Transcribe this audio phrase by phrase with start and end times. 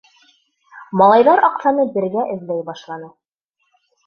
[1.01, 3.13] Малайҙар аҡсаны бергә эҙләй башланы.